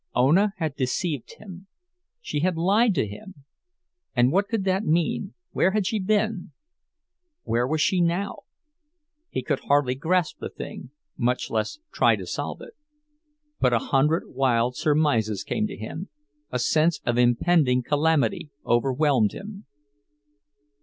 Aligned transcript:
Ona 0.15 0.55
had 0.57 0.75
deceived 0.75 1.33
him! 1.35 1.67
She 2.21 2.39
had 2.39 2.57
lied 2.57 2.95
to 2.95 3.05
him! 3.05 3.43
And 4.15 4.31
what 4.31 4.47
could 4.47 4.67
it 4.67 4.83
mean—where 4.83 5.69
had 5.73 5.85
she 5.85 5.99
been? 5.99 6.53
Where 7.43 7.67
was 7.67 7.81
she 7.81 8.01
now? 8.01 8.37
He 9.29 9.43
could 9.43 9.59
hardly 9.59 9.93
grasp 9.93 10.39
the 10.39 10.49
thing—much 10.49 11.51
less 11.51 11.77
try 11.93 12.15
to 12.15 12.25
solve 12.25 12.61
it; 12.61 12.73
but 13.59 13.73
a 13.73 13.77
hundred 13.93 14.23
wild 14.29 14.75
surmises 14.75 15.43
came 15.43 15.67
to 15.67 15.77
him, 15.77 16.09
a 16.49 16.57
sense 16.57 16.99
of 17.05 17.19
impending 17.19 17.83
calamity 17.83 18.49
overwhelmed 18.65 19.33
him. 19.33 19.67